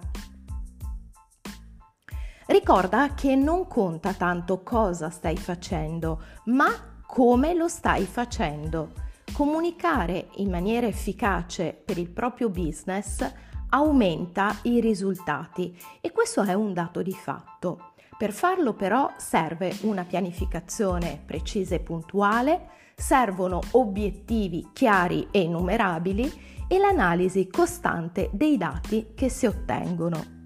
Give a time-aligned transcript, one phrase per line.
[2.47, 9.02] Ricorda che non conta tanto cosa stai facendo, ma come lo stai facendo.
[9.33, 13.27] Comunicare in maniera efficace per il proprio business
[13.69, 17.93] aumenta i risultati e questo è un dato di fatto.
[18.15, 26.31] Per farlo però serve una pianificazione precisa e puntuale, servono obiettivi chiari e numerabili
[26.67, 30.41] e l'analisi costante dei dati che si ottengono.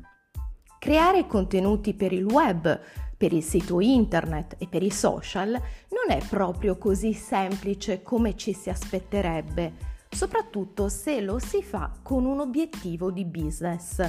[0.79, 2.79] Creare contenuti per il web
[3.17, 8.53] per il sito internet e per i social non è proprio così semplice come ci
[8.53, 9.73] si aspetterebbe,
[10.09, 14.01] soprattutto se lo si fa con un obiettivo di business.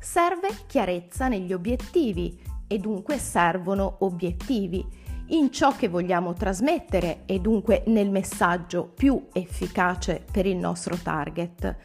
[0.00, 4.84] Serve chiarezza negli obiettivi e dunque servono obiettivi
[5.28, 11.76] in ciò che vogliamo trasmettere e dunque nel messaggio più efficace per il nostro target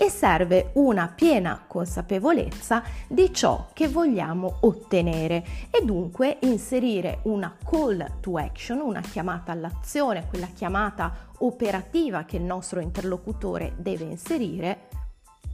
[0.00, 8.20] e serve una piena consapevolezza di ciò che vogliamo ottenere e dunque inserire una call
[8.20, 14.88] to action, una chiamata all'azione, quella chiamata operativa che il nostro interlocutore deve inserire,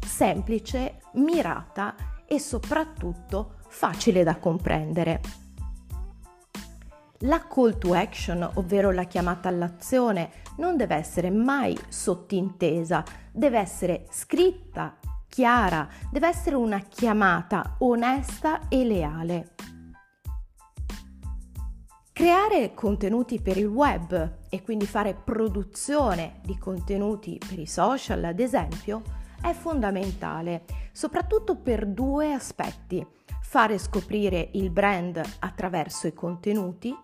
[0.07, 5.21] semplice, mirata e soprattutto facile da comprendere.
[7.21, 14.07] La call to action, ovvero la chiamata all'azione, non deve essere mai sottintesa, deve essere
[14.11, 14.97] scritta,
[15.29, 19.55] chiara, deve essere una chiamata onesta e leale.
[22.13, 28.41] Creare contenuti per il web e quindi fare produzione di contenuti per i social, ad
[28.41, 29.03] esempio,
[29.43, 33.07] è fondamentale, soprattutto per due aspetti.
[33.43, 36.97] Fare scoprire il brand attraverso i contenuti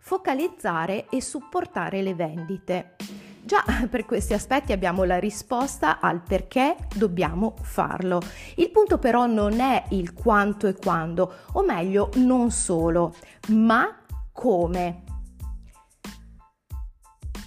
[0.00, 2.96] focalizzare e supportare le vendite.
[3.42, 8.20] Già per questi aspetti abbiamo la risposta al perché dobbiamo farlo.
[8.56, 13.14] Il punto però non è il quanto e quando, o meglio non solo,
[13.48, 14.02] ma
[14.32, 15.02] come.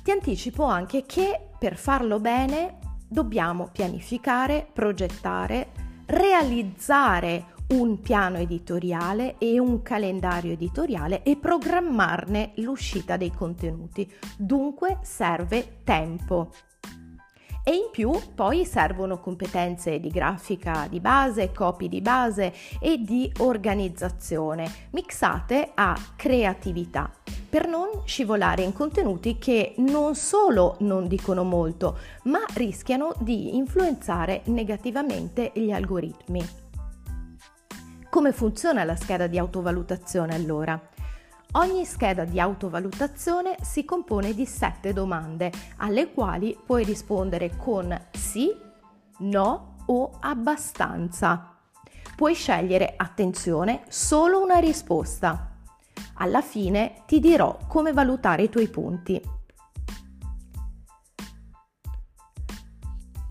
[0.04, 5.72] Ti anticipo anche che per farlo bene dobbiamo pianificare, progettare,
[6.08, 14.10] realizzare un piano editoriale e un calendario editoriale e programmarne l'uscita dei contenuti.
[14.38, 16.52] Dunque serve tempo.
[17.66, 23.32] E in più poi servono competenze di grafica di base, copy di base e di
[23.40, 27.10] organizzazione, mixate a creatività,
[27.50, 34.42] per non scivolare in contenuti che non solo non dicono molto, ma rischiano di influenzare
[34.46, 36.63] negativamente gli algoritmi.
[38.14, 40.80] Come funziona la scheda di autovalutazione allora?
[41.54, 48.56] Ogni scheda di autovalutazione si compone di sette domande alle quali puoi rispondere con sì,
[49.22, 51.58] no o abbastanza.
[52.16, 55.56] Puoi scegliere, attenzione, solo una risposta.
[56.18, 59.20] Alla fine ti dirò come valutare i tuoi punti.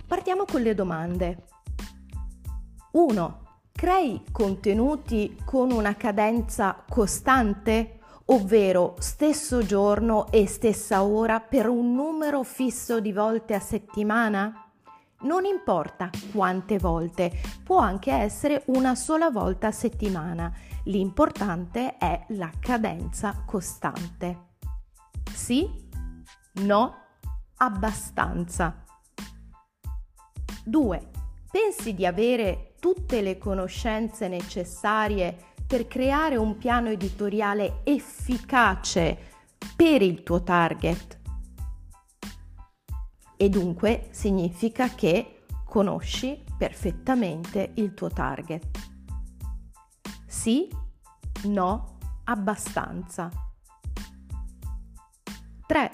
[0.09, 1.45] Partiamo con le domande.
[2.91, 3.42] 1
[3.83, 12.45] crei contenuti con una cadenza costante, ovvero stesso giorno e stessa ora per un numero
[12.45, 14.71] fisso di volte a settimana?
[15.23, 17.33] Non importa quante volte,
[17.65, 20.53] può anche essere una sola volta a settimana.
[20.85, 24.51] L'importante è la cadenza costante.
[25.35, 25.69] Sì?
[26.53, 26.95] No?
[27.57, 28.85] Abbastanza.
[30.67, 31.22] 2.
[31.53, 39.19] Pensi di avere tutte le conoscenze necessarie per creare un piano editoriale efficace
[39.77, 41.21] per il tuo target.
[43.37, 48.89] E dunque significa che conosci perfettamente il tuo target.
[50.27, 50.71] Sì,
[51.45, 53.31] no, abbastanza.
[55.67, 55.91] 3.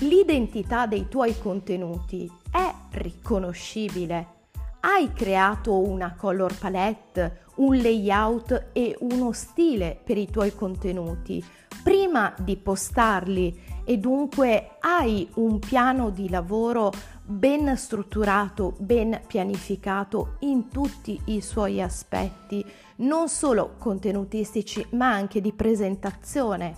[0.00, 4.40] L'identità dei tuoi contenuti è riconoscibile.
[4.84, 11.42] Hai creato una color palette, un layout e uno stile per i tuoi contenuti
[11.84, 16.90] prima di postarli e dunque hai un piano di lavoro
[17.22, 25.52] ben strutturato, ben pianificato in tutti i suoi aspetti, non solo contenutistici ma anche di
[25.52, 26.76] presentazione.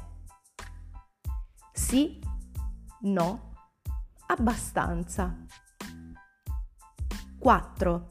[1.73, 2.19] Sì,
[3.01, 3.53] no,
[4.27, 5.47] abbastanza.
[7.45, 8.07] 4.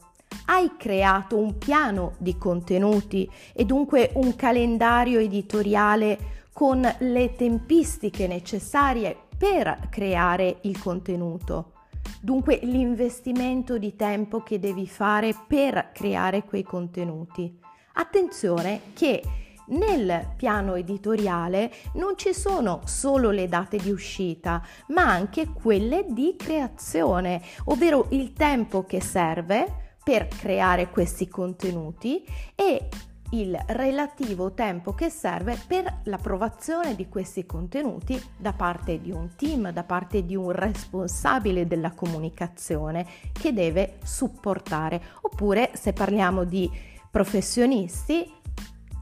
[0.46, 9.16] Hai creato un piano di contenuti e dunque un calendario editoriale con le tempistiche necessarie
[9.36, 11.72] per creare il contenuto.
[12.20, 17.58] Dunque l'investimento di tempo che devi fare per creare quei contenuti.
[17.94, 19.20] Attenzione che
[19.68, 26.34] nel piano editoriale non ci sono solo le date di uscita, ma anche quelle di
[26.36, 32.24] creazione, ovvero il tempo che serve per creare questi contenuti
[32.54, 32.88] e
[33.30, 39.70] il relativo tempo che serve per l'approvazione di questi contenuti da parte di un team,
[39.72, 45.02] da parte di un responsabile della comunicazione che deve supportare.
[45.22, 46.70] Oppure se parliamo di
[47.10, 48.30] professionisti,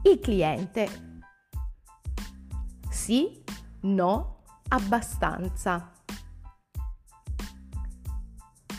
[0.03, 0.87] il cliente.
[2.89, 3.41] Sì,
[3.81, 5.91] no, abbastanza.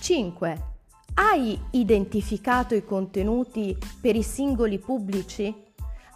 [0.01, 0.73] 5.
[1.15, 5.63] Hai identificato i contenuti per i singoli pubblici?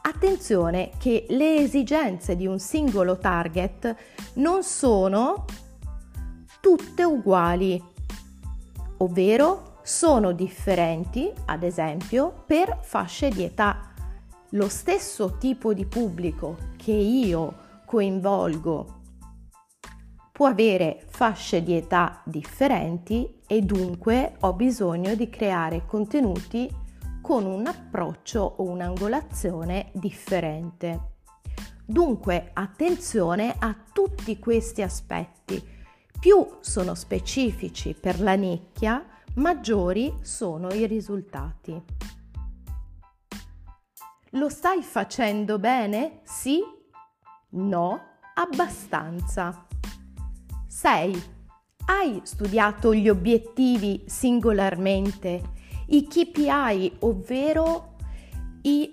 [0.02, 3.94] Attenzione che le esigenze di un singolo target
[4.34, 5.44] non sono
[6.60, 7.82] tutte uguali,
[8.98, 13.87] ovvero sono differenti, ad esempio, per fasce di età.
[14.52, 18.96] Lo stesso tipo di pubblico che io coinvolgo
[20.32, 26.66] può avere fasce di età differenti e dunque ho bisogno di creare contenuti
[27.20, 31.16] con un approccio o un'angolazione differente.
[31.84, 35.62] Dunque attenzione a tutti questi aspetti.
[36.18, 39.04] Più sono specifici per la nicchia,
[39.34, 42.16] maggiori sono i risultati.
[44.32, 46.20] Lo stai facendo bene?
[46.24, 46.60] Sì?
[47.50, 48.00] No?
[48.34, 49.66] Abbastanza.
[50.66, 51.22] 6.
[51.86, 55.42] Hai studiato gli obiettivi singolarmente,
[55.86, 57.96] i KPI, ovvero
[58.62, 58.92] i,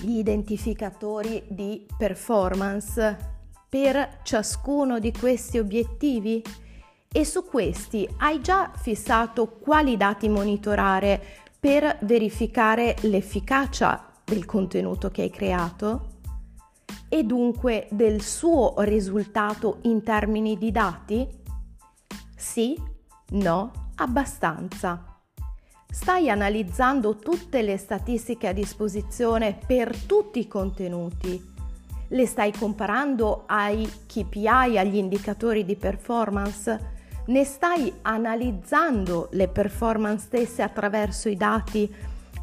[0.00, 3.32] gli identificatori di performance
[3.68, 6.42] per ciascuno di questi obiettivi?
[7.12, 15.22] E su questi hai già fissato quali dati monitorare per verificare l'efficacia del contenuto che
[15.22, 16.08] hai creato?
[17.08, 21.26] e dunque del suo risultato in termini di dati?
[22.36, 22.78] Sì?
[23.30, 23.92] No?
[23.94, 25.22] Abbastanza.
[25.90, 31.42] Stai analizzando tutte le statistiche a disposizione per tutti i contenuti.
[32.08, 36.93] Le stai comparando ai KPI, agli indicatori di performance?
[37.26, 41.94] Ne stai analizzando le performance stesse attraverso i dati?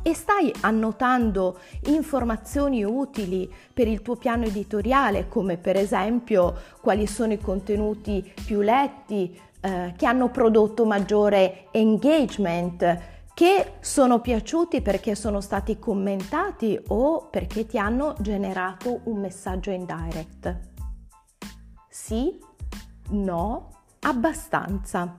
[0.04, 7.34] e stai annotando informazioni utili per il tuo piano editoriale, come per esempio quali sono
[7.34, 13.00] i contenuti più letti, eh, che hanno prodotto maggiore engagement,
[13.34, 19.86] che sono piaciuti perché sono stati commentati o perché ti hanno generato un messaggio in
[19.86, 20.60] direct.
[21.90, 22.40] Sì,
[23.10, 25.16] no, abbastanza.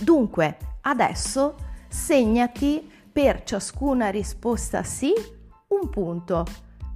[0.00, 1.56] Dunque, adesso
[1.88, 5.12] segnati per ciascuna risposta sì,
[5.68, 6.44] un punto.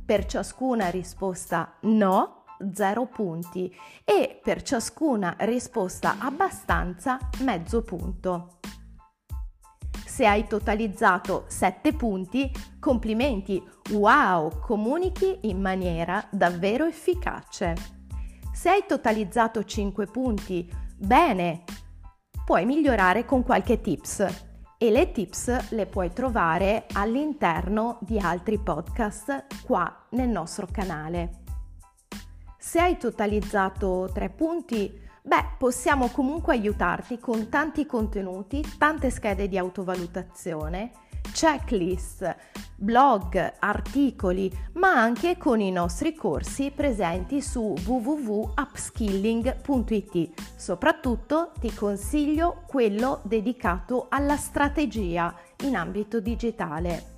[0.04, 3.74] Per ciascuna risposta no, 0 punti.
[4.04, 8.58] E per ciascuna risposta abbastanza, mezzo punto.
[10.04, 17.95] Se hai totalizzato 7 punti, complimenti, wow, comunichi in maniera davvero efficace.
[18.56, 21.64] Se hai totalizzato 5 punti, bene,
[22.42, 24.26] puoi migliorare con qualche tips
[24.78, 31.42] e le tips le puoi trovare all'interno di altri podcast qua nel nostro canale.
[32.56, 34.90] Se hai totalizzato tre punti,
[35.22, 40.92] beh, possiamo comunque aiutarti con tanti contenuti, tante schede di autovalutazione
[41.32, 42.36] checklist,
[42.76, 50.30] blog, articoli, ma anche con i nostri corsi presenti su www.upskilling.it.
[50.56, 57.14] Soprattutto ti consiglio quello dedicato alla strategia in ambito digitale.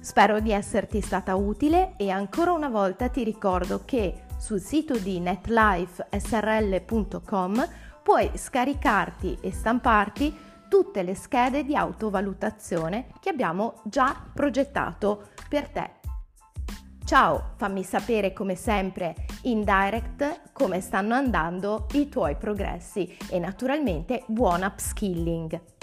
[0.00, 5.18] Spero di esserti stata utile e ancora una volta ti ricordo che sul sito di
[5.20, 7.68] netlifesrl.com
[8.02, 15.90] puoi scaricarti e stamparti tutte le schede di autovalutazione che abbiamo già progettato per te.
[17.04, 24.24] Ciao, fammi sapere come sempre in direct come stanno andando i tuoi progressi e naturalmente
[24.26, 25.77] buon upskilling.